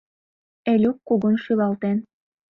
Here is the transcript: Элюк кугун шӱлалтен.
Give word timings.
Элюк 0.71 0.97
кугун 1.07 1.35
шӱлалтен. 1.43 1.97